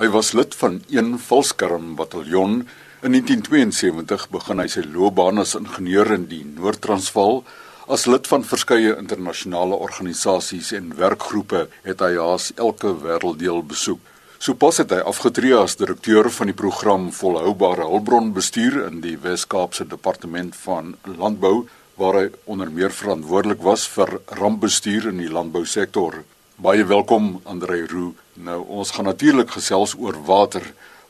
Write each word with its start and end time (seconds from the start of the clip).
Hy 0.00 0.08
was 0.08 0.30
lid 0.32 0.54
van 0.56 0.78
een 0.88 1.18
valskerm 1.20 1.90
bataljon. 1.94 2.52
In 3.04 3.12
1972 3.12 4.30
begin 4.32 4.62
hy 4.62 4.64
sy 4.72 4.80
loopbaan 4.88 5.42
as 5.42 5.52
ingenieur 5.58 6.08
in 6.14 6.24
die 6.30 6.40
Noord-Transvaal. 6.40 7.42
As 7.84 8.06
lid 8.08 8.24
van 8.30 8.46
verskeie 8.48 8.94
internasionale 8.96 9.76
organisasies 9.76 10.70
en 10.78 10.94
werkgroepe 10.96 11.66
het 11.84 12.00
hy 12.00 12.14
haas 12.16 12.48
elke 12.56 12.94
wêrelddeel 13.02 13.60
besoek. 13.74 14.00
Sopas 14.40 14.80
het 14.80 14.96
hy 14.96 15.02
afgetree 15.04 15.52
as 15.60 15.76
direkteur 15.76 16.32
van 16.32 16.48
die 16.48 16.56
program 16.56 17.10
Volhoubare 17.12 17.84
Hulpbronbestuur 17.92 18.80
in 18.86 19.02
die 19.04 19.18
Wes-Kaapse 19.20 19.84
Departement 19.84 20.56
van 20.64 20.94
Landbou 21.04 21.66
waar 22.00 22.22
hy 22.22 22.26
onder 22.48 22.72
meer 22.72 22.96
verantwoordelik 22.96 23.60
was 23.68 23.84
vir 23.98 24.16
rampbestuur 24.40 25.12
in 25.12 25.20
die 25.20 25.28
landbousektor. 25.28 26.22
Baie 26.60 26.84
welkom 26.84 27.38
Andre 27.48 27.86
Roo. 27.88 28.10
Nou 28.44 28.58
ons 28.68 28.90
gaan 28.92 29.06
natuurlik 29.08 29.54
gesels 29.54 29.94
oor 29.96 30.18
water, 30.28 30.66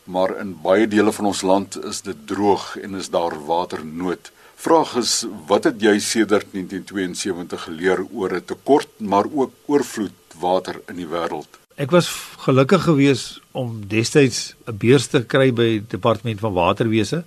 maar 0.07 0.37
in 0.39 0.53
baie 0.63 0.87
dele 0.87 1.11
van 1.11 1.27
ons 1.33 1.41
land 1.43 1.75
is 1.89 1.99
dit 2.07 2.21
droog 2.31 2.77
en 2.79 2.95
is 2.95 3.09
daar 3.11 3.35
waternood. 3.49 4.31
Vraag 4.55 4.95
is, 5.01 5.25
wat 5.51 5.67
het 5.67 5.83
jy 5.83 5.97
sedert 5.99 6.53
1972 6.55 7.67
geleer 7.67 8.05
oor 8.15 8.37
'n 8.39 8.45
tekort 8.47 8.89
maar 8.99 9.27
ook 9.27 9.51
oorvloed 9.67 10.39
water 10.39 10.81
in 10.87 11.03
die 11.03 11.11
wêreld? 11.11 11.59
Ek 11.75 11.91
was 11.91 12.07
gelukkig 12.47 12.83
geweest 12.87 13.41
om 13.51 13.83
destyds 13.89 14.55
'n 14.67 14.79
beurs 14.79 15.07
te 15.07 15.25
kry 15.27 15.53
by 15.53 15.83
Departement 15.89 16.41
van 16.41 16.53
Waterwese. 16.53 17.25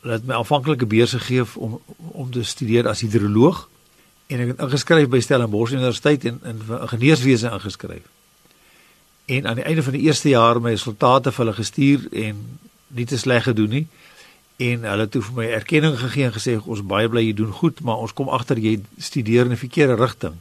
Hulle 0.00 0.12
het 0.12 0.26
my 0.26 0.34
aanvanklike 0.34 0.86
beurs 0.86 1.16
gegee 1.16 1.44
om 1.56 1.80
om 2.12 2.30
te 2.30 2.44
studeer 2.44 2.88
as 2.88 3.00
hidroloog 3.00 3.68
en 4.26 4.40
ek 4.40 4.52
het 4.54 4.62
ingeskryf 4.66 5.08
by 5.08 5.20
Stellenbosch 5.20 5.72
Universiteit 5.72 6.24
en 6.24 6.40
in 6.42 6.62
ingenieurswese 6.80 7.50
ingeskryf. 7.50 8.06
En 9.24 9.46
aan 9.46 9.60
die 9.60 9.64
einde 9.64 9.82
van 9.82 9.92
die 9.92 10.02
eerste 10.06 10.28
jaar 10.28 10.60
my 10.60 10.70
resultate 10.70 11.32
vir 11.32 11.44
hulle 11.44 11.56
gestuur 11.56 12.08
en 12.12 12.40
nie 12.88 13.06
te 13.06 13.18
sleg 13.18 13.44
gedoen 13.48 13.70
nie. 13.70 13.86
En 14.56 14.84
hulle 14.84 15.06
het 15.08 15.16
vir 15.18 15.36
my 15.36 15.46
erkenning 15.56 15.98
gegee 15.98 16.24
en 16.28 16.34
gesê 16.34 16.58
ons 16.60 16.82
baie 16.82 17.08
bly 17.08 17.24
jy 17.26 17.34
doen 17.34 17.52
goed, 17.52 17.80
maar 17.80 18.02
ons 18.04 18.12
kom 18.12 18.28
agter 18.28 18.58
jy 18.58 18.80
studeer 18.98 19.46
in 19.46 19.52
'n 19.52 19.64
verkeerde 19.66 19.96
rigting 19.96 20.36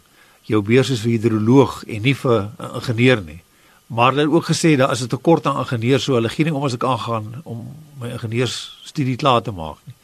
jou 0.50 0.62
beurs 0.62 0.92
is 0.92 1.02
vir 1.04 1.16
hidroloog 1.16 1.84
en 1.88 2.02
nie 2.02 2.16
vir 2.16 2.52
'n 2.60 2.76
ingenieur 2.76 3.22
nie. 3.22 3.42
Maar 3.88 4.12
hulle 4.12 4.22
het 4.22 4.32
ook 4.32 4.46
gesê 4.46 4.76
daar 4.78 4.92
is 4.92 5.02
'n 5.02 5.08
tekort 5.08 5.46
aan 5.46 5.60
ingenieurs, 5.60 6.04
so 6.04 6.14
hulle 6.14 6.30
gee 6.30 6.46
nie 6.46 6.54
om 6.54 6.64
as 6.64 6.74
ek 6.74 6.84
aangaan 6.84 7.42
om 7.44 7.76
my 8.00 8.10
ingenieursstudie 8.10 9.16
klaar 9.16 9.42
te 9.42 9.52
maak 9.52 9.78
nie. 9.86 9.96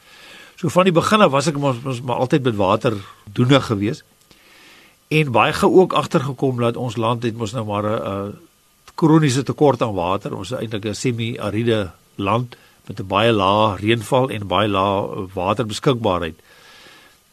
So 0.60 0.68
van 0.68 0.90
die 0.90 0.92
begin 0.92 1.22
af 1.24 1.32
was 1.32 1.48
ek 1.48 1.56
mos, 1.56 1.78
mos 1.86 2.02
maar 2.04 2.20
altyd 2.20 2.44
met 2.44 2.58
water 2.60 2.96
doenig 3.32 3.64
geweest. 3.70 4.04
En 5.08 5.32
baie 5.32 5.54
ge 5.56 5.70
ook 5.72 5.94
agtergekom 5.96 6.60
dat 6.60 6.76
ons 6.76 6.98
land 7.00 7.24
het 7.24 7.38
mos 7.40 7.54
nou 7.56 7.64
maar 7.66 7.88
'n 7.88 8.36
kroniese 8.96 9.44
tekort 9.44 9.82
aan 9.82 9.96
water. 9.96 10.36
Ons 10.36 10.52
is 10.52 10.60
eintlik 10.60 10.86
'n 10.86 10.94
semi-ariede 10.94 11.92
land 12.16 12.58
met 12.88 13.00
'n 13.00 13.08
baie 13.08 13.32
lae 13.32 13.78
reënval 13.78 14.30
en 14.30 14.48
baie 14.48 14.68
lae 14.68 15.28
waterbeskikbaarheid. 15.34 16.36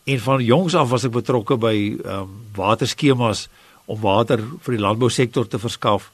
En 0.04 0.20
van 0.20 0.44
jongs 0.44 0.74
af 0.74 0.88
was 0.88 1.04
ek 1.04 1.10
betrokke 1.10 1.56
by 1.56 1.98
um, 2.04 2.28
waterskemas 2.54 3.48
om 3.84 4.00
water 4.00 4.38
vir 4.60 4.74
die 4.74 4.82
landbousektor 4.82 5.48
te 5.48 5.58
verskaf 5.58 6.10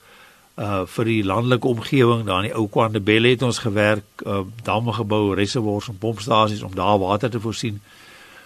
uh 0.56 0.82
vir 0.86 1.04
die 1.08 1.22
landelike 1.24 1.66
omgewing 1.66 2.26
daar 2.26 2.44
in 2.44 2.50
die 2.50 2.56
ou 2.56 2.66
Kwandebelle 2.68 3.32
het 3.32 3.42
ons 3.42 3.58
gewerk 3.58 4.24
uh 4.26 4.42
damme 4.64 4.92
gebou 4.92 5.34
reservoirs 5.34 5.88
en 5.88 5.98
pompstasies 5.98 6.62
om 6.62 6.74
daar 6.74 6.98
water 6.98 7.30
te 7.30 7.40
voorsien. 7.40 7.80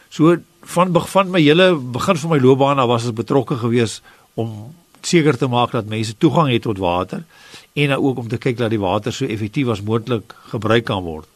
So 0.09 0.37
van 0.63 0.95
van 1.07 1.31
my 1.31 1.41
hele 1.41 1.75
begin 1.77 2.17
van 2.17 2.31
my 2.31 2.39
loopbaan 2.39 2.79
af 2.79 2.87
was 2.87 3.07
ek 3.07 3.15
betrokke 3.15 3.57
gewees 3.57 4.03
om 4.35 4.75
seker 5.01 5.37
te 5.39 5.47
maak 5.47 5.71
dat 5.71 5.87
mense 5.87 6.17
toegang 6.17 6.51
het 6.51 6.63
tot 6.63 6.79
water 6.79 7.25
en 7.73 7.89
dan 7.89 8.03
ook 8.03 8.19
om 8.19 8.29
te 8.29 8.39
kyk 8.39 8.57
dat 8.57 8.71
die 8.71 8.81
water 8.81 9.13
so 9.13 9.27
effektief 9.27 9.69
as 9.69 9.83
moontlik 9.83 10.35
gebruik 10.51 10.85
kan 10.85 11.03
word. 11.03 11.27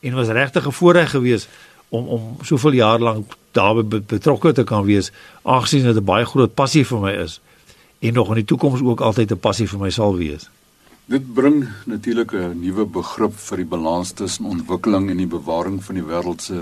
En 0.00 0.14
was 0.14 0.28
regtig 0.28 0.66
'n 0.66 0.72
voorreg 0.72 1.10
geweest 1.10 1.48
om 1.88 2.08
om 2.08 2.36
soveel 2.42 2.72
jaar 2.72 2.98
lank 2.98 3.32
daarbey 3.50 4.00
betrokke 4.00 4.52
te 4.52 4.64
kan 4.64 4.84
wees 4.84 5.10
aangesien 5.42 5.84
dit 5.84 5.96
'n 5.96 6.04
baie 6.04 6.24
groot 6.24 6.54
passie 6.54 6.86
vir 6.86 7.00
my 7.00 7.12
is 7.12 7.40
en 8.02 8.14
nog 8.14 8.28
in 8.34 8.40
die 8.42 8.50
toekoms 8.50 8.82
ook 8.82 9.00
altyd 9.00 9.32
'n 9.32 9.38
passie 9.38 9.68
vir 9.68 9.78
my 9.78 9.90
sal 9.90 10.16
wees. 10.16 10.50
Dit 11.04 11.34
bring 11.34 11.68
natuurlik 11.86 12.32
'n 12.32 12.60
nuwe 12.60 12.84
begrip 12.84 13.34
vir 13.34 13.56
die 13.56 13.66
balans 13.66 14.12
tussen 14.12 14.44
ontwikkeling 14.44 15.10
en 15.10 15.16
die 15.16 15.26
bewaring 15.26 15.84
van 15.84 15.94
die 15.94 16.04
wêreld 16.04 16.42
se 16.42 16.60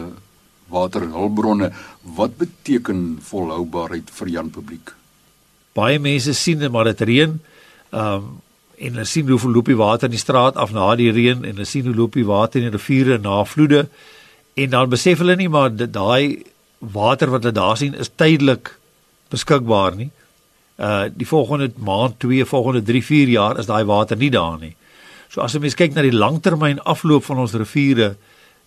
waterhulpbronne. 0.69 1.73
Wat 2.03 2.37
beteken 2.37 3.19
volhoubaarheid 3.23 4.11
vir 4.11 4.29
Jan 4.29 4.51
publiek? 4.51 4.95
Baie 5.73 5.99
mense 5.99 6.35
sien 6.35 6.59
dit 6.59 6.73
maar 6.73 6.85
dit 6.85 7.01
reën. 7.01 7.41
Um 7.91 8.41
en 8.81 8.95
hulle 8.95 9.05
sien 9.05 9.29
hoe 9.29 9.39
verloop 9.39 9.67
die 9.67 9.77
water 9.77 10.09
in 10.09 10.15
die 10.15 10.19
straat 10.19 10.57
af 10.57 10.71
na 10.73 10.95
die 10.97 11.11
reën 11.13 11.45
en 11.45 11.51
hulle 11.53 11.65
sien 11.69 11.85
hoe 11.85 11.95
loop 11.95 12.15
die 12.17 12.25
water 12.25 12.63
in 12.63 12.71
die 12.71 12.79
riviere 12.79 13.19
na 13.19 13.45
vloede. 13.45 13.89
En 14.55 14.71
dan 14.71 14.89
besef 14.89 15.19
hulle 15.19 15.37
nie 15.37 15.49
maar 15.49 15.69
daai 15.77 16.45
water 16.79 17.31
wat 17.31 17.43
hulle 17.43 17.53
daar 17.53 17.77
sien 17.77 17.95
is 17.95 18.09
tydelik 18.09 18.79
beskikbaar 19.29 19.97
nie. 19.97 20.11
Uh 20.81 21.09
die 21.13 21.27
volgende 21.29 21.71
maand, 21.77 22.19
2, 22.19 22.45
volgende 22.49 22.83
3, 22.83 23.05
4 23.05 23.29
jaar 23.29 23.59
is 23.59 23.69
daai 23.69 23.85
water 23.85 24.17
nie 24.17 24.31
daar 24.33 24.59
nie. 24.59 24.75
So 25.29 25.41
as 25.41 25.55
'n 25.55 25.61
mens 25.61 25.75
kyk 25.75 25.95
na 25.95 26.03
die 26.03 26.17
langtermyn 26.17 26.81
afloop 26.81 27.25
van 27.25 27.39
ons 27.39 27.53
riviere 27.53 28.17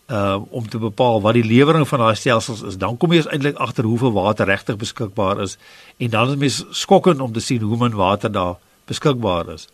uh 0.07 0.37
om 0.49 0.67
te 0.69 0.77
bepaal 0.77 1.21
wat 1.21 1.33
die 1.33 1.43
lewering 1.43 1.87
van 1.87 1.99
daai 1.99 2.15
stelsels 2.15 2.61
is, 2.61 2.77
dan 2.77 2.97
kom 2.97 3.11
jy 3.13 3.23
eintlik 3.25 3.55
agter 3.55 3.83
hoeveel 3.83 4.11
water 4.11 4.45
regtig 4.45 4.77
beskikbaar 4.77 5.41
is 5.41 5.57
en 5.97 6.09
dan 6.09 6.29
is 6.29 6.35
mens 6.35 6.65
skokkend 6.69 7.19
om 7.19 7.33
te 7.33 7.39
sien 7.39 7.61
hoe 7.61 7.77
min 7.77 7.95
water 7.95 8.31
daar 8.31 8.55
beskikbaar 8.85 9.49
is. 9.53 9.67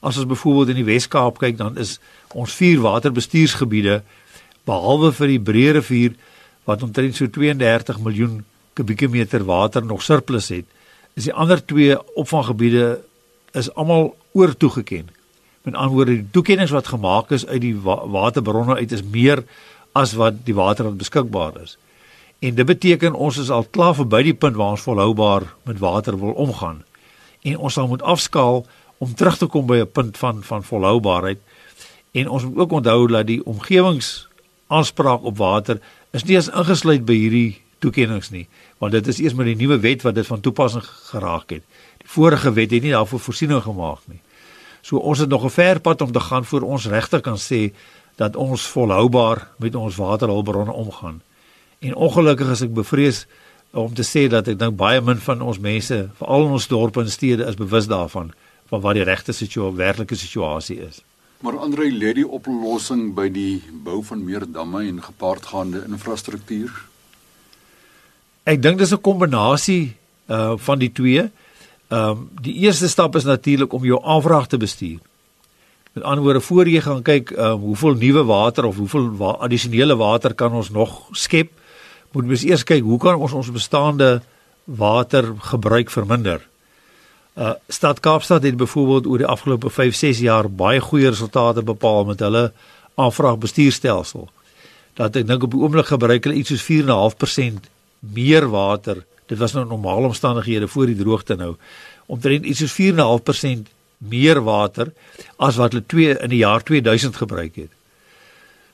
As 0.00 0.16
ons 0.16 0.26
byvoorbeeld 0.26 0.68
in 0.68 0.80
die 0.80 0.84
Wes-Kaap 0.88 1.38
kyk, 1.38 1.56
dan 1.56 1.78
is 1.78 2.00
ons 2.34 2.54
vier 2.58 2.80
waterbestuursgebiede 2.80 4.02
behalwe 4.66 5.12
vir 5.12 5.28
die 5.28 5.40
Breë 5.40 5.76
rivier 5.78 6.16
wat 6.64 6.82
omtrent 6.82 7.16
so 7.16 7.26
32 7.26 8.00
miljoen 8.02 8.40
kubieke 8.74 9.08
meter 9.08 9.44
water 9.44 9.84
nog 9.84 10.02
surplus 10.02 10.48
het, 10.48 10.66
is 11.14 11.28
die 11.28 11.34
ander 11.34 11.64
twee 11.64 11.96
opvanggebiede 12.14 13.00
is 13.52 13.74
almal 13.74 14.14
oortoegeken. 14.32 15.08
Met 15.62 15.74
ander 15.74 15.94
woorde, 15.94 16.16
die 16.16 16.30
toekennings 16.30 16.72
wat 16.72 16.86
gemaak 16.86 17.30
is 17.30 17.46
uit 17.46 17.60
die 17.60 17.76
wa 17.76 18.00
waterbronne 18.08 18.76
uit 18.80 18.92
is 18.92 19.02
meer 19.02 19.44
as 19.92 20.14
wat 20.18 20.44
die 20.46 20.56
water 20.56 20.88
wat 20.88 20.96
beskikbaar 20.96 21.60
is. 21.62 21.76
En 22.42 22.54
dit 22.54 22.66
beteken 22.66 23.14
ons 23.14 23.36
is 23.38 23.50
al 23.50 23.68
klaar 23.70 23.94
verby 23.94 24.22
die 24.26 24.34
punt 24.34 24.56
waar 24.56 24.74
ons 24.74 24.86
volhoubaar 24.86 25.46
met 25.68 25.78
water 25.78 26.18
wil 26.18 26.32
omgaan. 26.32 26.82
En 27.42 27.56
ons 27.58 27.72
sal 27.72 27.86
moet 27.86 28.02
afskaal 28.02 28.64
om 28.98 29.14
terug 29.14 29.38
te 29.38 29.46
kom 29.46 29.66
by 29.66 29.82
'n 29.82 29.92
punt 29.92 30.18
van 30.18 30.42
van 30.42 30.64
volhoubaarheid. 30.64 31.38
En 32.12 32.28
ons 32.28 32.44
moet 32.44 32.56
ook 32.56 32.72
onthou 32.72 33.06
dat 33.06 33.26
die 33.26 33.44
omgewings 33.44 34.28
aanspraak 34.66 35.22
op 35.22 35.36
water 35.36 35.80
is 36.10 36.24
nie 36.24 36.34
eens 36.36 36.48
ingesluit 36.48 37.04
by 37.04 37.14
hierdie 37.14 37.60
toekennings 37.78 38.30
nie, 38.30 38.48
want 38.82 38.92
dit 38.92 39.06
is 39.06 39.20
eers 39.22 39.34
met 39.38 39.46
die 39.46 39.58
nuwe 39.60 39.78
wet 39.78 40.02
wat 40.02 40.16
dit 40.18 40.26
van 40.26 40.40
toepassing 40.42 40.82
geraak 40.82 41.52
het. 41.54 41.62
Die 42.02 42.08
vorige 42.10 42.50
wet 42.52 42.72
het 42.74 42.82
nie 42.82 42.90
daarvoor 42.90 43.20
voorsiening 43.22 43.62
gemaak 43.62 44.02
nie. 44.10 44.18
So 44.82 44.98
ons 44.98 45.22
het 45.22 45.30
nog 45.30 45.44
'n 45.44 45.54
ver 45.54 45.80
pad 45.80 46.00
om 46.00 46.12
te 46.12 46.20
gaan 46.20 46.44
voor 46.44 46.62
ons 46.62 46.86
regtig 46.86 47.20
kan 47.20 47.38
sê 47.38 47.70
dat 48.16 48.36
ons 48.36 48.66
volhoubaar 48.66 49.48
met 49.58 49.74
ons 49.74 49.96
waterhulpbronne 49.96 50.72
omgaan. 50.72 51.22
En 51.78 51.94
ongelukkig 51.94 52.50
is 52.50 52.60
ek 52.60 52.74
bevrees 52.74 53.26
om 53.70 53.94
te 53.94 54.02
sê 54.02 54.28
dat 54.28 54.48
ek 54.48 54.58
dink 54.58 54.76
baie 54.76 55.00
min 55.00 55.18
van 55.18 55.40
ons 55.40 55.58
mense, 55.58 56.10
veral 56.18 56.44
in 56.46 56.52
ons 56.52 56.68
dorpe 56.68 57.00
en 57.00 57.10
stede, 57.10 57.46
is 57.46 57.54
bewus 57.54 57.86
daarvan 57.86 58.32
van 58.66 58.80
wat 58.80 58.94
die 58.94 59.04
regte 59.04 59.32
situasie, 59.32 59.76
werklike 59.76 60.14
situasie 60.14 60.80
is. 60.80 61.02
Maar 61.40 61.58
Andre 61.58 61.90
lê 61.90 62.12
die 62.12 62.28
oplossing 62.28 63.14
by 63.14 63.28
die 63.28 63.62
bou 63.72 64.02
van 64.02 64.24
meer 64.24 64.44
damme 64.52 64.86
en 64.86 65.02
gepaardgaande 65.02 65.84
infrastruktuur. 65.88 66.91
Ek 68.42 68.58
dink 68.62 68.78
dis 68.78 68.92
'n 68.92 69.00
kombinasie 69.00 69.94
uh 70.26 70.54
van 70.56 70.78
die 70.78 70.92
twee. 70.92 71.30
Ehm 71.88 72.10
um, 72.10 72.28
die 72.40 72.54
eerste 72.64 72.88
stap 72.88 73.16
is 73.16 73.24
natuurlik 73.24 73.72
om 73.72 73.84
jou 73.84 74.00
aanvraag 74.04 74.46
te 74.46 74.56
bestuur. 74.56 74.98
Met 75.92 76.04
ander 76.04 76.24
woorde, 76.24 76.40
voor 76.40 76.68
jy 76.68 76.80
gaan 76.80 77.02
kyk 77.02 77.30
uh 77.30 77.52
hoeveel 77.52 77.94
nuwe 77.94 78.24
water 78.24 78.64
of 78.64 78.76
hoeveel 78.76 79.16
wa 79.16 79.30
addisionele 79.30 79.96
water 79.96 80.34
kan 80.34 80.52
ons 80.52 80.70
nog 80.70 81.08
skep, 81.12 81.50
moet 82.12 82.24
ons 82.24 82.42
eers 82.44 82.64
kyk 82.64 82.82
hoe 82.82 82.98
kan 82.98 83.14
ons 83.14 83.32
ons 83.32 83.50
bestaande 83.50 84.22
water 84.64 85.34
gebruik 85.38 85.90
verminder. 85.90 86.40
Uh 87.34 87.52
Stad 87.68 88.00
Kaapstad 88.00 88.42
het 88.42 88.56
byvoorbeeld 88.56 89.06
oor 89.06 89.18
die 89.18 89.26
afgelope 89.26 89.70
5, 89.70 89.94
6 89.94 90.18
jaar 90.18 90.50
baie 90.50 90.80
goeie 90.80 91.08
resultate 91.08 91.62
bepaal 91.62 92.04
met 92.04 92.20
hulle 92.20 92.52
aanvraagbestuurstelsel. 92.94 94.28
Dat 94.94 95.16
ek 95.16 95.26
dink 95.26 95.42
op 95.42 95.50
die 95.50 95.60
oomblik 95.60 95.86
gebruik 95.86 96.24
hulle 96.24 96.36
iets 96.36 96.48
soos 96.48 96.66
4.5% 96.66 97.71
meer 98.02 98.48
water. 98.50 99.04
Dit 99.26 99.38
was 99.38 99.52
nou 99.52 99.66
normale 99.66 100.06
omstandighede 100.06 100.68
voor 100.68 100.86
die 100.86 100.96
droogte 100.96 101.36
nou. 101.38 101.54
Omtrent 102.06 102.44
iets 102.44 102.58
soos 102.58 102.74
4.5% 102.74 103.70
meer 103.98 104.42
water 104.42 104.90
as 105.38 105.56
wat 105.56 105.72
hulle 105.72 105.86
2 105.86 106.18
in 106.18 106.32
die 106.34 106.42
jaar 106.42 106.62
2000 106.62 107.16
gebruik 107.16 107.56
het. 107.56 107.70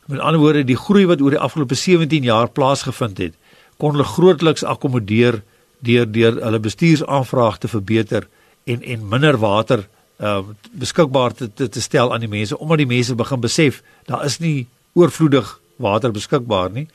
Met 0.08 0.20
ander 0.24 0.40
woorde, 0.40 0.64
die 0.64 0.76
groei 0.76 1.04
wat 1.06 1.20
oor 1.20 1.36
die 1.36 1.42
afgelope 1.44 1.76
17 1.76 2.24
jaar 2.24 2.48
plaasgevind 2.48 3.18
het, 3.18 3.34
kon 3.76 3.92
hulle 3.92 4.08
grootliks 4.08 4.64
akkommodeer 4.64 5.42
deur 5.84 6.08
deur 6.10 6.40
hulle 6.42 6.58
bestuursaanvraag 6.58 7.58
te 7.58 7.68
verbeter 7.68 8.26
en 8.64 8.82
en 8.82 9.08
minder 9.08 9.38
water 9.38 9.84
uh 10.18 10.40
beskikbaar 10.72 11.32
te, 11.32 11.46
te 11.54 11.68
te 11.68 11.80
stel 11.80 12.10
aan 12.12 12.24
die 12.24 12.30
mense 12.30 12.58
omdat 12.58 12.80
die 12.82 12.90
mense 12.90 13.14
begin 13.14 13.40
besef 13.40 13.82
daar 14.10 14.24
is 14.24 14.40
nie 14.42 14.66
oorvloedig 14.98 15.60
water 15.76 16.10
beskikbaar 16.10 16.72
nie 16.74 16.88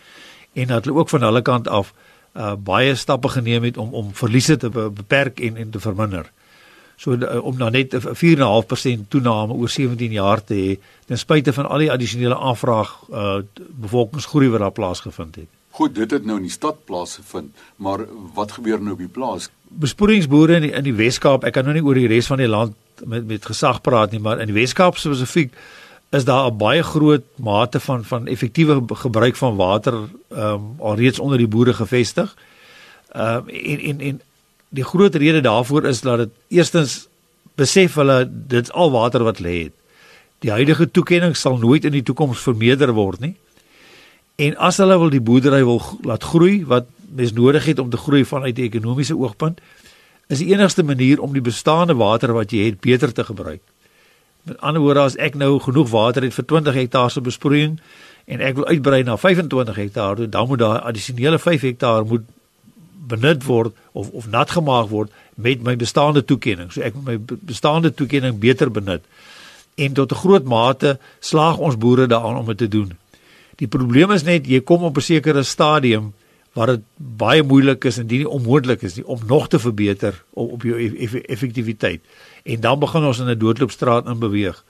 en 0.53 0.68
dat 0.68 0.83
hulle 0.83 1.00
ook 1.00 1.09
van 1.09 1.24
hulle 1.24 1.41
kant 1.41 1.68
af 1.68 1.94
uh 1.94 2.12
baie 2.57 2.95
stappe 2.95 3.30
geneem 3.30 3.63
het 3.63 3.77
om 3.77 3.94
om 3.94 4.13
verliese 4.13 4.57
te 4.57 4.69
beperk 4.69 5.39
en 5.39 5.57
en 5.57 5.69
te 5.69 5.80
verminder. 5.80 6.31
So 6.95 7.18
uh, 7.18 7.44
om 7.44 7.57
nou 7.57 7.69
net 7.69 7.94
'n 7.94 8.15
4.5% 8.15 9.07
toename 9.07 9.53
oor 9.53 9.69
17 9.69 10.12
jaar 10.12 10.44
te 10.44 10.53
hê 10.53 10.80
ten 11.06 11.18
spyte 11.18 11.53
van 11.53 11.68
al 11.68 11.77
die 11.77 11.91
addisionele 11.91 12.38
aanvraag 12.38 12.95
uh 13.09 13.41
bevolkingsgroei 13.69 14.50
wat 14.50 14.59
daar 14.59 14.71
plaasgevind 14.71 15.35
het. 15.35 15.50
Goed, 15.69 15.95
dit 15.95 16.12
het 16.12 16.25
nou 16.25 16.38
in 16.38 16.44
die 16.44 16.51
stad 16.51 16.85
plaasgevind, 16.85 17.50
maar 17.75 18.06
wat 18.33 18.51
gebeur 18.51 18.81
nou 18.81 18.94
op 18.94 19.00
die 19.00 19.07
plaas? 19.07 19.50
Besproeiingsboere 19.68 20.56
in 20.56 20.62
die, 20.62 20.71
in 20.71 20.83
die 20.83 20.94
Wes-Kaap, 20.94 21.44
ek 21.44 21.53
kan 21.53 21.65
nou 21.65 21.74
nie 21.74 21.81
oor 21.83 21.97
die 21.97 22.07
res 22.07 22.30
van 22.30 22.38
die 22.38 22.47
land 22.47 22.75
met 23.06 23.25
met 23.25 23.45
gesag 23.45 23.81
praat 23.81 24.12
nie, 24.12 24.19
maar 24.19 24.39
in 24.39 24.51
die 24.51 24.59
Wes-Kaap 24.59 24.97
spesifiek 24.97 25.51
is 26.13 26.25
daar 26.25 26.51
'n 26.51 26.57
baie 26.57 26.83
groot 26.83 27.24
mate 27.36 27.80
van 27.80 28.06
van 28.06 28.27
effektiewe 28.27 28.81
gebruik 28.88 29.36
van 29.36 29.56
water 29.56 29.94
ehm 29.94 30.54
um, 30.54 30.75
alreeds 30.80 31.19
onder 31.19 31.38
die 31.38 31.48
boere 31.48 31.74
gevestig. 31.74 32.36
Ehm 33.12 33.36
um, 33.36 33.48
en 33.48 33.80
en 33.80 34.00
en 34.00 34.21
die 34.69 34.83
groot 34.83 35.15
rede 35.15 35.42
daarvoor 35.42 35.86
is 35.86 36.01
dat 36.01 36.18
dit 36.18 36.30
eerstens 36.48 37.07
besef 37.56 37.94
hulle 37.94 38.30
dit 38.48 38.71
al 38.71 38.92
water 38.92 39.24
wat 39.24 39.39
lê 39.39 39.63
het. 39.63 39.74
Die 40.39 40.51
huidige 40.51 40.92
toekenning 40.92 41.38
sal 41.38 41.57
nooit 41.57 41.86
in 41.86 41.92
die 41.92 42.04
toekoms 42.04 42.39
vermeerder 42.39 42.94
word 42.94 43.19
nie. 43.19 43.36
En 44.36 44.57
as 44.57 44.77
hulle 44.77 44.98
wil 44.98 45.09
die 45.09 45.21
boerdery 45.21 45.63
wil 45.63 45.81
laat 46.01 46.24
groei 46.24 46.66
wat 46.66 46.86
mens 47.16 47.33
nodig 47.33 47.66
het 47.66 47.80
om 47.80 47.89
te 47.89 47.98
groei 47.98 48.25
vanuit 48.25 48.56
die 48.56 48.66
ekonomiese 48.66 49.18
oogpunt, 49.18 49.62
is 50.27 50.42
die 50.42 50.54
enigste 50.54 50.83
manier 50.83 51.21
om 51.21 51.33
die 51.33 51.42
bestaande 51.42 51.94
water 51.94 52.33
wat 52.33 52.51
jy 52.51 52.66
het 52.66 52.81
beter 52.81 53.13
te 53.13 53.24
gebruik. 53.24 53.62
Met 54.44 54.60
ander 54.60 54.81
woorde 54.81 55.00
as 55.00 55.16
ek 55.16 55.36
nou 55.40 55.60
genoeg 55.60 55.90
water 55.90 56.24
het 56.24 56.34
vir 56.34 56.45
20 56.45 56.74
hektaar 56.74 57.12
se 57.12 57.22
besproeiing 57.22 57.80
en 58.25 58.40
ek 58.40 58.56
wil 58.56 58.66
uitbrei 58.66 59.04
na 59.04 59.18
25 59.18 59.75
hektaar, 59.75 60.30
dan 60.30 60.48
moet 60.48 60.60
daar 60.60 60.80
addisionele 60.80 61.40
5 61.40 61.62
hektaar 61.62 62.06
moet 62.06 62.24
benut 63.07 63.44
word 63.44 63.75
of 63.92 64.10
of 64.10 64.28
nat 64.31 64.51
gemaak 64.51 64.90
word 64.90 65.12
met 65.36 65.63
my 65.63 65.75
bestaande 65.75 66.24
toekenning. 66.25 66.72
So 66.72 66.81
ek 66.81 66.95
moet 66.95 67.06
my 67.06 67.38
bestaande 67.40 67.94
toekenning 67.94 68.40
beter 68.40 68.72
benut. 68.72 69.04
En 69.75 69.94
tot 69.94 70.12
'n 70.12 70.16
groot 70.16 70.44
mate 70.44 71.00
slaag 71.19 71.57
ons 71.57 71.78
boere 71.78 72.07
daaraan 72.07 72.38
om 72.38 72.45
dit 72.45 72.57
te 72.57 72.68
doen. 72.68 72.98
Die 73.56 73.68
probleem 73.68 74.12
is 74.12 74.24
net 74.24 74.48
jy 74.48 74.62
kom 74.62 74.84
op 74.84 74.98
'n 74.98 75.01
sekere 75.01 75.44
stadium 75.44 76.13
waar 76.54 76.68
dit 76.76 76.82
baie 76.98 77.44
moeilik 77.44 77.86
is 77.90 77.98
en 77.98 78.08
dit 78.08 78.26
onmoontlik 78.26 78.82
is 78.86 78.96
nie 79.00 79.06
om 79.10 79.20
nog 79.28 79.48
te 79.50 79.60
verbeter 79.60 80.24
op, 80.34 80.52
op 80.52 80.64
jou 80.64 80.78
effektiwiteit. 81.26 82.02
En 82.44 82.60
dan 82.62 82.80
begin 82.80 83.04
ons 83.04 83.20
in 83.20 83.30
'n 83.30 83.38
doodloopstraat 83.38 84.08
in 84.08 84.20
beweeg. 84.20 84.64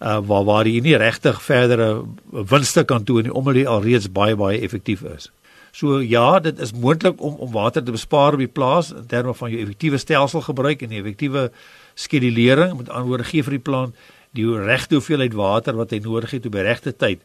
Uh 0.00 0.18
waar 0.26 0.44
waar 0.44 0.66
jy 0.66 0.80
nie 0.80 0.96
regtig 0.96 1.42
verdere 1.42 2.04
winste 2.30 2.84
kan 2.84 3.04
toon 3.04 3.22
nie 3.22 3.32
omdat 3.32 3.54
dit 3.54 3.66
alreeds 3.66 4.12
baie 4.12 4.36
baie 4.36 4.60
effektief 4.60 5.02
is. 5.02 5.30
So 5.72 6.00
ja, 6.00 6.40
dit 6.40 6.58
is 6.58 6.72
moontlik 6.72 7.20
om 7.20 7.34
om 7.34 7.52
water 7.52 7.84
te 7.84 7.90
bespaar 7.90 8.32
op 8.32 8.38
die 8.38 8.48
plaas 8.48 8.92
in 8.92 9.06
terme 9.06 9.34
van 9.34 9.50
jou 9.50 9.60
effektiewe 9.62 9.98
stelselgebruik 9.98 10.82
en 10.82 10.88
die 10.88 11.00
effektiewe 11.00 11.50
skedulering. 11.94 12.76
Met 12.76 12.88
ander 12.88 13.08
woorde, 13.08 13.24
gee 13.24 13.42
vir 13.42 13.56
die 13.56 13.64
plant 13.70 13.96
die 14.36 14.48
regte 14.64 14.94
hoeveelheid 14.94 15.34
water 15.36 15.76
wat 15.76 15.90
hy 15.92 16.00
nodig 16.04 16.30
het 16.30 16.46
op 16.48 16.52
die 16.52 16.64
regte 16.64 16.92
tyd. 16.96 17.20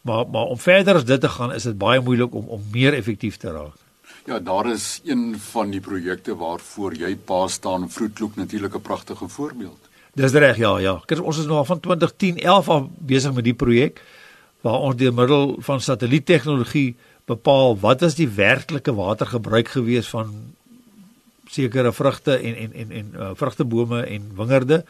Maar 0.00 0.28
maar 0.28 0.46
om 0.54 0.58
verder 0.58 0.94
as 0.94 1.04
dit 1.04 1.20
te 1.20 1.28
gaan, 1.28 1.52
is 1.54 1.62
dit 1.62 1.78
baie 1.78 2.00
moeilik 2.00 2.34
om 2.34 2.46
om 2.46 2.62
meer 2.72 2.94
effektief 2.94 3.36
te 3.36 3.50
raak. 3.50 3.76
Ja, 4.24 4.38
daar 4.38 4.70
is 4.70 5.00
een 5.04 5.38
van 5.38 5.70
die 5.70 5.80
projekte 5.80 6.36
waarvoor 6.36 6.94
jy 6.94 7.16
pa 7.16 7.46
staan, 7.48 7.90
Vroetloek 7.90 8.36
natuurlik 8.36 8.74
'n 8.74 8.80
pragtige 8.80 9.28
voorbeeld. 9.28 9.88
Dis 10.14 10.32
reg, 10.32 10.56
ja, 10.56 10.78
ja. 10.78 11.00
Kyk, 11.06 11.22
ons 11.22 11.38
is 11.38 11.46
nou 11.46 11.56
al 11.56 11.64
van 11.64 11.80
2010 11.80 12.38
11 12.38 12.68
af 12.68 12.86
besig 12.98 13.32
met 13.32 13.44
die 13.44 13.54
projek 13.54 14.02
waar 14.60 14.80
ons 14.80 14.96
deur 14.96 15.14
middel 15.14 15.56
van 15.58 15.80
satelliettegnologie 15.80 16.96
bepaal 17.24 17.78
wat 17.78 18.02
is 18.02 18.14
die 18.14 18.28
werklike 18.28 18.94
watergebruik 18.94 19.68
gewees 19.68 20.08
van 20.08 20.54
sekere 21.46 21.92
vrugte 21.92 22.36
en 22.36 22.56
en 22.56 22.72
en 22.72 22.90
en 22.90 23.12
uh, 23.14 23.30
vrugtebome 23.34 24.02
en 24.02 24.30
wingerde 24.36 24.84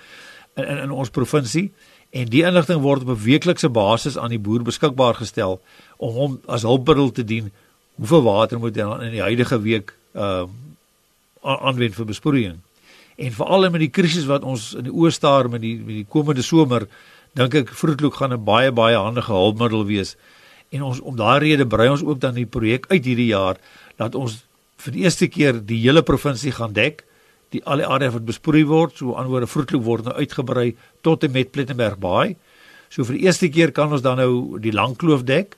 in 0.55 0.65
in, 0.65 0.79
in 0.79 0.91
ons 0.91 1.11
provinsie 1.11 1.73
en 2.11 2.31
die 2.33 2.45
inligting 2.45 2.81
word 2.81 3.03
op 3.03 3.09
'n 3.09 3.25
weeklikse 3.25 3.69
basis 3.69 4.19
aan 4.19 4.31
die 4.31 4.39
boer 4.39 4.63
beskikbaar 4.63 5.15
gestel 5.15 5.61
om 5.97 6.15
hom 6.15 6.41
as 6.47 6.63
hulpmiddel 6.63 7.11
te 7.11 7.25
dien 7.25 7.53
hoeveel 7.97 8.23
water 8.23 8.59
moet 8.59 8.77
hy 8.77 9.05
in 9.05 9.13
die 9.13 9.27
huidige 9.27 9.61
week 9.61 9.95
uh 10.15 10.47
aanwend 11.43 11.95
vir 11.95 12.05
besproeiing. 12.05 12.57
En 13.17 13.33
veral 13.33 13.71
met 13.71 13.81
die 13.81 13.91
krisis 13.91 14.27
wat 14.27 14.43
ons 14.43 14.75
in 14.75 14.85
die 14.85 14.93
oë 14.93 15.11
staar 15.11 15.49
met 15.49 15.61
die 15.61 15.77
met 15.79 15.95
die 15.95 16.07
komende 16.09 16.43
somer, 16.43 16.89
dink 17.33 17.55
ek 17.55 17.69
vroetloek 17.75 18.15
gaan 18.15 18.33
'n 18.33 18.45
baie 18.45 18.73
baie 18.73 18.97
handige 18.97 19.33
hulpmiddel 19.33 19.87
wees. 19.87 20.17
En 20.71 20.83
ons 20.83 21.01
om 21.01 21.17
daardie 21.17 21.51
rede 21.51 21.67
brei 21.67 21.89
ons 21.89 22.03
ook 22.03 22.21
dan 22.21 22.35
die 22.35 22.47
projek 22.47 22.87
uit 22.89 23.05
hierdie 23.05 23.31
jaar 23.33 23.57
dat 23.97 24.15
ons 24.15 24.45
vir 24.77 24.93
die 24.93 25.03
eerste 25.03 25.29
keer 25.29 25.67
die 25.67 25.81
hele 25.81 26.03
provinsie 26.03 26.53
gaan 26.53 26.73
dek 26.73 27.05
die 27.55 27.63
al 27.65 27.83
die 27.83 27.87
areas 27.89 28.15
wat 28.17 28.27
besproei 28.29 28.65
word, 28.69 28.99
so 28.99 29.15
anderwoorde 29.17 29.49
vroetloop 29.51 29.85
word 29.85 30.09
nou 30.09 30.17
uitgebrei 30.19 30.73
tot 31.07 31.25
en 31.25 31.33
met 31.33 31.51
Plettenberg 31.55 31.99
Baai. 32.03 32.37
So 32.89 33.05
vir 33.05 33.19
die 33.19 33.25
eerste 33.27 33.49
keer 33.53 33.73
kan 33.77 33.93
ons 33.93 34.05
dan 34.05 34.21
nou 34.21 34.61
die 34.63 34.73
Langkloof 34.73 35.25
dek. 35.29 35.57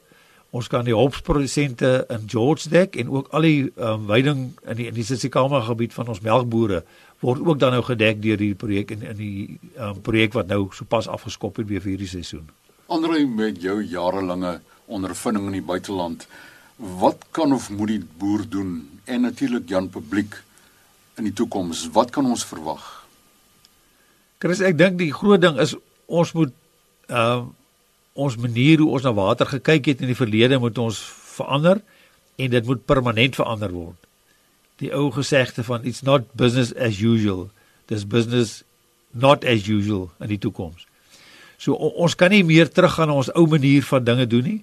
Ons 0.50 0.66
kan 0.66 0.82
die 0.86 0.96
hopsprodusente 0.96 2.06
in 2.10 2.26
George 2.30 2.70
dek 2.70 2.96
en 2.98 3.10
ook 3.10 3.28
al 3.34 3.46
die 3.46 3.60
um, 3.78 4.08
veiding 4.08 4.48
in 4.66 4.80
die 4.80 4.88
in 4.90 4.96
die 4.96 5.06
Sisikama 5.06 5.60
gebied 5.66 5.94
van 5.94 6.10
ons 6.10 6.22
melkbore 6.26 6.82
word 7.20 7.42
ook 7.44 7.58
dan 7.60 7.74
nou 7.76 7.82
gedek 7.84 8.22
deur 8.24 8.40
hierdie 8.40 8.56
projek 8.58 8.94
en 8.94 9.04
in 9.12 9.18
die 9.18 9.58
um, 9.76 10.00
projek 10.02 10.34
wat 10.34 10.48
nou 10.48 10.68
sopas 10.74 11.08
afgeskop 11.10 11.60
het 11.60 11.68
weer 11.68 11.82
vir 11.84 11.94
hierdie 11.94 12.10
seisoen. 12.10 12.46
Andre 12.90 13.20
met 13.28 13.60
jou 13.62 13.76
jarelange 13.84 14.56
ondervinding 14.90 15.50
in 15.50 15.58
die 15.60 15.66
buiteland, 15.66 16.24
wat 16.98 17.28
kan 17.36 17.52
of 17.52 17.68
moet 17.70 17.92
die 17.92 18.02
boer 18.18 18.46
doen 18.48 18.72
en 19.04 19.26
natuurlik 19.28 19.68
Jan 19.68 19.90
publiek 19.92 20.40
in 21.20 21.28
die 21.28 21.36
toekoms, 21.36 21.86
wat 21.94 22.10
kan 22.14 22.26
ons 22.26 22.46
verwag? 22.48 22.82
Chris, 24.40 24.62
ek 24.64 24.78
dink 24.80 24.96
die 25.00 25.12
groot 25.12 25.42
ding 25.42 25.60
is 25.60 25.76
ons 26.08 26.34
moet 26.36 26.54
ehm 27.12 27.46
uh, 27.46 27.56
ons 28.20 28.34
manier 28.42 28.80
hoe 28.82 28.88
ons 28.96 29.04
na 29.06 29.12
water 29.14 29.46
gekyk 29.48 29.86
het 29.86 30.00
in 30.02 30.10
die 30.10 30.18
verlede 30.18 30.58
moet 30.60 30.76
ons 30.82 30.98
verander 31.38 31.78
en 32.42 32.50
dit 32.52 32.66
moet 32.66 32.82
permanent 32.84 33.36
verander 33.38 33.70
word. 33.72 34.08
Die 34.82 34.90
ou 34.96 35.06
gesegde 35.14 35.62
van 35.64 35.86
it's 35.88 36.02
not 36.04 36.26
business 36.36 36.72
as 36.74 36.98
usual, 36.98 37.46
dis 37.88 38.02
business 38.04 38.60
not 39.14 39.46
as 39.46 39.68
usual 39.70 40.10
in 40.20 40.32
die 40.34 40.40
toekoms. 40.42 40.84
So 41.56 41.78
ons 41.78 42.16
kan 42.18 42.34
nie 42.34 42.42
meer 42.44 42.68
teruggaan 42.68 43.08
na 43.12 43.20
ons 43.22 43.30
ou 43.36 43.46
manier 43.48 43.86
van 43.86 44.04
dinge 44.04 44.26
doen 44.26 44.50
nie. 44.50 44.58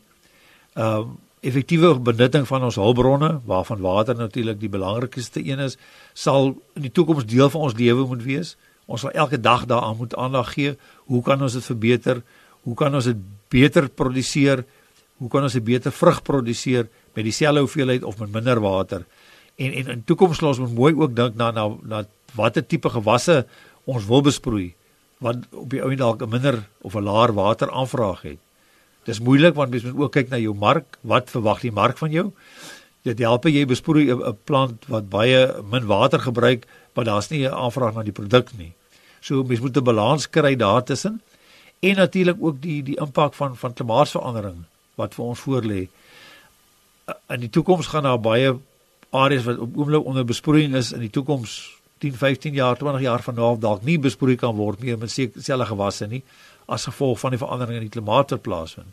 Ehm 0.76 1.08
um, 1.08 1.16
effektiewe 1.42 2.00
benutting 2.00 2.48
van 2.48 2.64
ons 2.64 2.76
hulpbronne 2.76 3.40
waarvan 3.46 3.82
water 3.82 4.16
natuurlik 4.16 4.60
die 4.60 4.70
belangrikste 4.70 5.44
een 5.46 5.60
is, 5.60 5.78
sal 6.14 6.56
in 6.76 6.88
die 6.88 6.92
toekoms 6.92 7.26
deel 7.26 7.50
van 7.50 7.62
ons 7.62 7.78
lewe 7.78 8.08
moet 8.08 8.24
wees. 8.24 8.56
Ons 8.86 9.02
sal 9.02 9.12
elke 9.12 9.40
dag 9.40 9.66
daaraan 9.66 9.98
moet 9.98 10.16
aandag 10.16 10.54
gee. 10.54 10.78
Hoe 11.06 11.22
kan 11.22 11.42
ons 11.42 11.54
dit 11.54 11.64
verbeter? 11.64 12.24
Hoe 12.64 12.76
kan 12.76 12.96
ons 12.96 13.06
dit 13.06 13.18
beter 13.50 13.90
produseer? 13.90 14.66
Hoe 15.18 15.30
kan 15.30 15.44
ons 15.44 15.56
'n 15.56 15.64
beter 15.64 15.92
vrug 15.92 16.22
produseer 16.22 16.88
met 17.14 17.24
dieselfde 17.24 17.60
hoeveelheid 17.60 18.04
of 18.04 18.20
met 18.20 18.32
minder 18.32 18.60
water? 18.60 19.06
En 19.56 19.74
en 19.74 19.88
in 19.88 20.04
toekoms 20.04 20.38
sal 20.38 20.48
ons 20.48 20.60
moet 20.60 20.74
mooi 20.74 20.94
ook 20.94 21.16
dink 21.16 21.36
na 21.36 21.52
na 21.52 21.76
na 21.84 22.06
watter 22.36 22.66
tipe 22.66 22.90
gewasse 22.90 23.46
ons 23.86 24.06
wil 24.06 24.22
besproei 24.22 24.76
wat 25.18 25.38
op 25.52 25.70
die 25.70 25.82
ou 25.82 25.92
en 25.92 25.98
dalk 25.98 26.22
'n 26.22 26.30
minder 26.30 26.70
of 26.82 26.96
'n 26.96 27.04
laer 27.04 27.34
water 27.34 27.72
aanvraag 27.72 28.22
het. 28.22 28.40
Dis 29.08 29.22
moeilik 29.24 29.56
want 29.56 29.72
mens 29.72 29.86
moet 29.88 30.02
ook 30.04 30.12
kyk 30.18 30.32
na 30.34 30.40
jou 30.42 30.54
mark. 30.56 30.98
Wat 31.08 31.32
verwag 31.32 31.64
die 31.64 31.72
mark 31.72 32.00
van 32.02 32.12
jou? 32.12 32.26
Dit 33.08 33.22
help 33.24 33.48
jy 33.48 33.64
besproei 33.66 34.12
'n 34.12 34.38
plant 34.44 34.86
wat 34.92 35.10
baie 35.10 35.62
min 35.64 35.86
water 35.88 36.20
gebruik, 36.20 36.68
maar 36.94 37.06
daar's 37.06 37.30
nie 37.30 37.48
'n 37.48 37.54
aanvraag 37.54 37.96
na 37.96 38.04
die 38.04 38.12
produk 38.12 38.52
nie. 38.58 38.74
So 39.22 39.44
mens 39.44 39.60
moet 39.60 39.78
'n 39.78 39.84
balans 39.84 40.30
kry 40.30 40.56
daartussen 40.56 41.22
en 41.80 41.96
natuurlik 41.96 42.38
ook 42.40 42.62
die 42.62 42.84
die 42.84 43.00
impak 43.00 43.34
van 43.34 43.56
van 43.58 43.74
klimaatsverandering 43.74 44.66
wat 44.96 45.14
vir 45.14 45.26
ons 45.26 45.40
voorlê. 45.40 45.88
In 47.30 47.40
die 47.40 47.50
toekoms 47.50 47.88
gaan 47.88 48.04
daar 48.04 48.20
baie 48.20 48.58
areas 49.10 49.44
wat 49.44 49.58
op 49.58 49.78
oomblik 49.78 50.06
onder 50.06 50.26
besproeiing 50.26 50.76
is 50.76 50.92
in 50.92 51.00
die 51.00 51.10
toekoms 51.10 51.76
10, 51.98 52.14
15 52.14 52.54
jaar, 52.54 52.78
20 52.78 53.02
jaar 53.02 53.24
van 53.24 53.36
nou 53.36 53.54
af 53.54 53.60
dalk 53.60 53.84
nie 53.84 54.00
besproei 54.00 54.36
kan 54.36 54.56
word 54.56 54.80
meer 54.80 54.98
met 54.98 55.12
selfe 55.12 55.66
gewasse 55.66 56.08
nie 56.08 56.24
as 56.68 56.88
gevolg 56.90 57.20
van 57.20 57.34
die 57.34 57.42
verandering 57.42 57.80
in 57.80 57.88
die 57.88 57.94
klimaat 57.94 58.34
wat 58.36 58.44
plaasvind. 58.46 58.92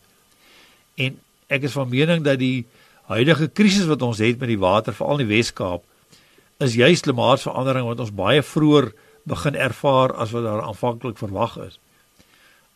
En 0.94 1.18
ek 1.52 1.66
is 1.68 1.74
van 1.76 1.90
mening 1.90 2.24
dat 2.24 2.38
die 2.38 2.64
huidige 3.10 3.48
krisis 3.52 3.88
wat 3.90 4.02
ons 4.02 4.22
het 4.22 4.38
met 4.40 4.48
die 4.48 4.60
water 4.60 4.94
veral 4.94 5.18
in 5.18 5.26
die 5.26 5.34
Wes-Kaap 5.36 5.82
is 6.64 6.76
juis 6.78 7.02
klimaatsverandering 7.04 7.86
wat 7.88 8.00
ons 8.00 8.14
baie 8.14 8.42
vroeër 8.46 8.92
begin 9.28 9.58
ervaar 9.58 10.14
as 10.20 10.32
wat 10.36 10.46
daar 10.46 10.62
aanvanklik 10.62 11.18
verwag 11.18 11.56
is. 11.66 11.78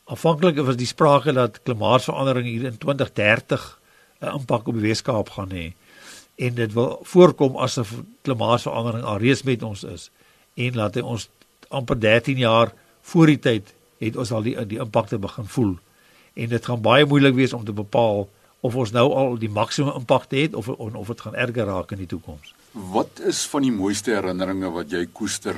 Afhanklik 0.09 0.59
was 0.65 0.79
die 0.81 0.89
sprake 0.89 1.33
dat 1.37 1.61
klimaatsverandering 1.63 2.49
hier 2.49 2.65
in 2.73 2.79
2030 2.79 3.79
'n 4.21 4.35
impak 4.35 4.67
op 4.67 4.75
die 4.75 4.89
Weskaap 4.89 5.31
gaan 5.31 5.51
hê 5.51 5.73
en 6.37 6.55
dit 6.55 6.73
wil 6.73 6.99
voorkom 7.03 7.57
asof 7.57 7.95
klimaatsverandering 8.23 9.05
alreeds 9.05 9.43
met 9.43 9.63
ons 9.63 9.85
is 9.85 10.11
en 10.55 10.75
laat 10.75 10.95
hy 10.95 11.03
ons 11.03 11.29
amper 11.69 11.99
13 12.01 12.39
jaar 12.39 12.73
voor 13.03 13.27
die 13.27 13.39
tyd 13.39 13.75
het 13.99 14.17
ons 14.17 14.33
al 14.33 14.43
die 14.43 14.57
die 14.67 14.81
impakte 14.83 15.19
begin 15.19 15.47
voel. 15.47 15.77
En 16.35 16.49
dit 16.49 16.65
gaan 16.65 16.83
baie 16.83 17.07
moeilik 17.07 17.35
wees 17.35 17.53
om 17.53 17.65
te 17.65 17.73
bepaal 17.73 18.29
of 18.61 18.75
ons 18.75 18.93
nou 18.95 19.07
al 19.15 19.37
die 19.39 19.51
maksimum 19.51 20.01
impak 20.01 20.31
het 20.31 20.55
of 20.55 20.69
of 20.69 21.07
dit 21.07 21.21
gaan 21.21 21.35
erger 21.35 21.67
raak 21.67 21.93
in 21.95 22.03
die 22.05 22.11
toekoms. 22.11 22.55
Wat 22.73 23.21
is 23.25 23.45
van 23.47 23.63
die 23.63 23.75
mooiste 23.75 24.15
herinneringe 24.15 24.71
wat 24.75 24.91
jy 24.93 25.07
koester 25.13 25.57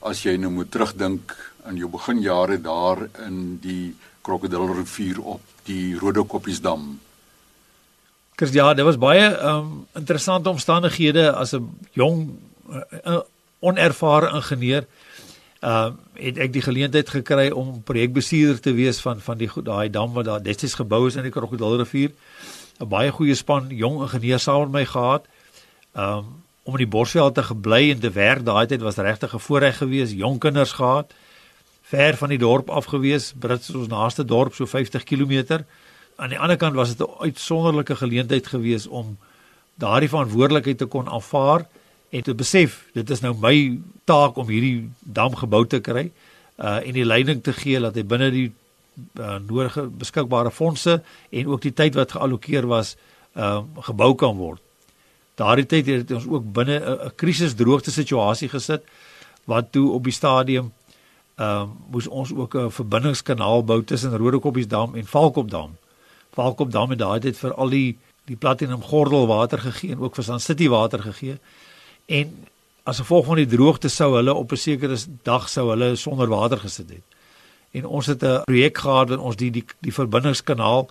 as 0.00 0.24
jy 0.24 0.36
nou 0.40 0.50
moet 0.54 0.70
terugdink 0.70 1.34
aan 1.66 1.76
jou 1.76 1.90
beginjare 1.92 2.58
daar 2.62 3.06
in 3.26 3.58
die 3.62 3.94
Krokodilrivier 4.22 5.20
op 5.20 5.40
die 5.64 5.96
Rodekoppiesdam? 5.98 6.98
Kers 8.36 8.52
ja, 8.52 8.72
dit 8.74 8.84
was 8.84 8.98
baie 9.00 9.26
um 9.50 9.86
interessante 9.98 10.50
omstandighede 10.50 11.32
as 11.32 11.52
'n 11.54 11.68
jong 11.92 12.38
uh, 13.04 13.20
onervare 13.60 14.34
ingenieur. 14.34 14.86
Ehm 15.60 15.92
uh, 15.92 15.92
het 16.20 16.38
ek 16.38 16.52
die 16.52 16.62
geleentheid 16.62 17.08
gekry 17.08 17.50
om 17.50 17.82
projekbestuurder 17.84 18.60
te 18.60 18.72
wees 18.72 19.00
van 19.00 19.20
van 19.20 19.38
die 19.38 19.48
daai 19.64 19.90
dam 19.90 20.12
wat 20.12 20.24
daar 20.24 20.42
destyds 20.42 20.74
gebou 20.74 21.06
is 21.06 21.16
in 21.16 21.22
die 21.22 21.32
Krokodilrivier. 21.32 22.12
'n 22.80 22.88
Baie 22.88 23.10
goeie 23.12 23.34
span 23.34 23.68
jong 23.68 24.00
ingenieurs 24.02 24.42
saam 24.42 24.60
met 24.60 24.72
my 24.72 24.84
gehad. 24.84 25.26
Ehm 25.92 26.18
um, 26.18 26.24
om 26.62 26.72
in 26.72 26.84
die 26.84 26.92
Bosveld 26.96 27.34
te 27.34 27.42
gebly 27.42 27.90
en 27.90 28.00
te 28.00 28.10
werk 28.10 28.44
daai 28.44 28.66
tyd 28.66 28.80
was 28.80 28.96
regtig 28.96 29.34
'n 29.34 29.38
voorreg 29.38 29.76
geweest, 29.76 30.12
jong 30.12 30.38
kinders 30.38 30.72
gehad. 30.72 31.12
Ver 31.82 32.16
van 32.16 32.28
die 32.28 32.38
dorp 32.38 32.70
af 32.70 32.84
gewees, 32.84 33.32
Brits 33.38 33.74
ons 33.74 33.88
naaste 33.88 34.24
dorp 34.24 34.54
so 34.54 34.66
50 34.66 35.04
km. 35.04 35.64
Aan 36.16 36.28
die 36.28 36.38
ander 36.38 36.56
kant 36.56 36.74
was 36.74 36.96
dit 36.96 37.06
'n 37.06 37.20
uitsonderlike 37.20 37.96
geleentheid 37.96 38.46
geweest 38.46 38.88
om 38.88 39.18
daardie 39.74 40.08
verantwoordelikheid 40.08 40.78
te 40.78 40.86
kon 40.86 41.08
aanvaar 41.08 41.66
en 42.10 42.22
te 42.22 42.34
besef 42.34 42.84
dit 42.92 43.10
is 43.10 43.22
nou 43.24 43.34
my 43.38 43.54
taak 44.04 44.38
om 44.40 44.48
hierdie 44.50 44.90
dam 45.00 45.36
gebou 45.38 45.64
te 45.66 45.80
kry 45.80 46.10
uh 46.58 46.78
en 46.78 46.96
die 46.96 47.06
leiding 47.06 47.42
te 47.42 47.52
gee 47.56 47.80
dat 47.80 47.94
hy 47.96 48.04
binne 48.04 48.30
die 48.34 48.48
uh, 48.50 49.38
nodige 49.38 49.86
beskikbare 50.02 50.50
fondse 50.50 50.98
en 51.30 51.46
ook 51.46 51.62
die 51.62 51.72
tyd 51.72 51.94
wat 51.98 52.16
geallokeer 52.16 52.66
was 52.66 52.96
uh 53.36 53.62
gebou 53.86 54.14
kan 54.14 54.36
word. 54.36 54.60
Daardie 55.40 55.66
tyd 55.66 55.86
het 55.86 56.10
ons 56.12 56.26
ook 56.26 56.52
binne 56.52 56.80
'n 56.80 57.14
krisis 57.16 57.54
droogte 57.54 57.90
situasie 57.90 58.48
gesit 58.48 58.84
wat 59.44 59.72
toe 59.72 59.92
op 59.92 60.04
die 60.04 60.12
stadium 60.12 60.72
ehm 61.36 61.46
uh, 61.46 61.66
moes 61.90 62.06
ons 62.06 62.32
ook 62.32 62.54
'n 62.54 62.70
verbindingskanaal 62.70 63.64
bou 63.64 63.84
tussen 63.84 64.16
Rodekoppiesdam 64.16 64.94
en 64.94 65.06
Valkopdam. 65.06 65.76
Valkopdam 66.32 66.90
het 66.90 66.98
daai 66.98 67.20
tyd 67.20 67.36
vir 67.38 67.54
al 67.54 67.68
die 67.68 67.98
die 68.24 68.36
platinum 68.36 68.82
gordel 68.82 69.26
water 69.26 69.58
gegee 69.58 69.90
en 69.90 69.98
ook 69.98 70.14
vir 70.14 70.24
San 70.24 70.40
City 70.40 70.68
water 70.68 71.02
gegee 71.02 71.38
en 72.10 72.30
as 72.82 72.98
gevolg 72.98 73.28
van 73.28 73.38
die 73.38 73.46
droogte 73.46 73.88
sou 73.88 74.14
hulle 74.16 74.34
op 74.34 74.52
'n 74.52 74.56
sekere 74.56 74.96
dag 75.22 75.48
sou 75.48 75.68
hulle 75.70 75.96
sonder 75.96 76.28
water 76.28 76.58
gesit 76.58 76.88
het. 76.90 77.06
En 77.70 77.86
ons 77.86 78.06
het 78.06 78.22
'n 78.22 78.42
projek 78.44 78.78
gehad 78.78 79.08
wat 79.08 79.18
ons 79.18 79.36
die 79.36 79.50
die 79.50 79.64
die 79.80 79.92
verbindingskanaal 79.92 80.90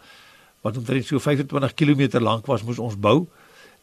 wat 0.61 0.77
omtrent 0.77 1.05
so 1.05 1.19
25 1.19 1.73
km 1.73 2.19
lank 2.19 2.45
was, 2.45 2.63
moes 2.63 2.79
ons 2.79 2.99
bou 2.99 3.27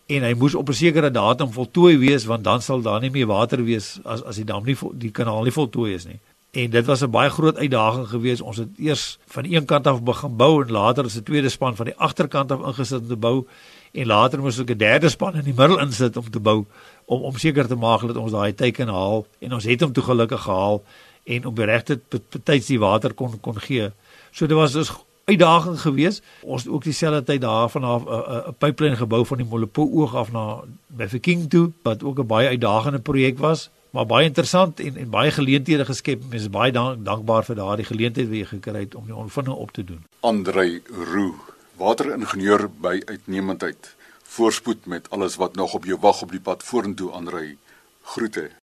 en 0.06 0.22
hy 0.22 0.34
moes 0.34 0.54
op 0.54 0.68
'n 0.68 0.72
sekere 0.72 1.10
datum 1.10 1.52
voltooi 1.52 1.98
wees 1.98 2.24
want 2.24 2.44
dan 2.44 2.62
sal 2.62 2.80
daar 2.80 3.00
nie 3.00 3.10
meer 3.10 3.26
water 3.26 3.64
wees 3.64 3.98
as 4.04 4.22
as 4.22 4.36
die 4.36 4.44
dam 4.44 4.64
nie 4.64 4.76
die 4.92 5.10
kanaal 5.10 5.42
nie 5.42 5.52
voltooi 5.52 5.94
is 5.94 6.06
nie. 6.06 6.20
En 6.52 6.70
dit 6.70 6.86
was 6.86 7.02
'n 7.02 7.10
baie 7.10 7.30
groot 7.30 7.56
uitdaging 7.56 8.08
geweest. 8.08 8.40
Ons 8.40 8.56
het 8.56 8.68
eers 8.78 9.18
van 9.26 9.44
een 9.44 9.64
kant 9.64 9.86
af 9.86 10.02
begin 10.02 10.36
bou 10.36 10.62
en 10.64 10.70
later 10.70 11.04
is 11.04 11.16
'n 11.16 11.22
tweede 11.22 11.48
span 11.48 11.76
van 11.76 11.86
die 11.86 11.96
agterkant 11.96 12.52
af 12.52 12.60
ingesit 12.60 13.00
om 13.00 13.08
te 13.08 13.16
bou 13.16 13.46
en 13.92 14.06
later 14.06 14.40
moes 14.40 14.60
ook 14.60 14.70
'n 14.70 14.76
derde 14.76 15.08
span 15.08 15.34
in 15.34 15.44
die 15.44 15.54
middel 15.56 15.78
insit 15.78 16.16
om 16.16 16.30
te 16.30 16.40
bou 16.40 16.64
om 17.06 17.22
om 17.22 17.36
seker 17.38 17.66
te 17.66 17.78
maak 17.78 18.06
dat 18.06 18.16
ons 18.16 18.34
daai 18.34 18.54
teiken 18.54 18.88
haal 18.88 19.26
en 19.38 19.52
ons 19.52 19.64
het 19.64 19.80
hom 19.80 19.92
toe 19.92 20.04
gelukkig 20.04 20.42
gehaal 20.42 20.82
en 21.24 21.46
op 21.46 21.58
regte 21.58 22.00
tyd 22.42 22.66
die 22.66 22.78
water 22.78 23.14
kon 23.14 23.40
kon 23.40 23.58
gee. 23.62 23.90
So 24.30 24.46
dit 24.46 24.56
was 24.56 24.72
dus 24.72 24.92
uitdaging 25.26 25.80
geweest. 25.80 26.22
Ons 26.42 26.66
het 26.66 26.72
ook 26.72 26.84
dieselfde 26.86 27.22
tyd 27.24 27.40
daarvan 27.40 27.84
af 27.84 28.02
'n 28.06 28.54
pipeline 28.58 28.96
gebou 28.96 29.26
van 29.26 29.36
die 29.36 29.46
Molopo 29.46 29.90
oog 29.92 30.14
af 30.14 30.32
na 30.32 30.60
Mafeking 30.86 31.50
toe 31.50 31.72
wat 31.82 32.02
ook 32.02 32.18
'n 32.18 32.26
baie 32.26 32.48
uitdagende 32.48 32.98
projek 32.98 33.38
was, 33.38 33.70
maar 33.90 34.06
baie 34.06 34.26
interessant 34.26 34.80
en 34.80 34.96
en 34.96 35.10
baie 35.10 35.30
geleenthede 35.30 35.84
geskep. 35.84 36.20
Mense 36.20 36.46
is 36.46 36.50
baie 36.50 36.72
dank, 36.72 37.04
dankbaar 37.04 37.44
vir 37.44 37.56
daardie 37.56 37.84
geleentheid 37.84 38.28
wat 38.28 38.36
jy 38.36 38.44
gekry 38.44 38.80
het 38.80 38.94
om 38.94 39.04
die 39.04 39.14
ondervinding 39.14 39.56
op 39.56 39.70
te 39.70 39.84
doen. 39.84 40.04
Andrei 40.20 40.82
Roo, 41.12 41.34
wateringenieur 41.76 42.70
by 42.80 43.02
uitnemendheid 43.04 43.95
voorspoed 44.28 44.86
met 44.86 45.10
alles 45.10 45.36
wat 45.36 45.54
nog 45.54 45.74
op 45.74 45.84
jou 45.84 45.98
wag 46.00 46.22
op 46.22 46.30
die 46.30 46.40
pad 46.40 46.62
vorentoe 46.62 47.12
aanry. 47.12 47.56
Groete. 48.02 48.50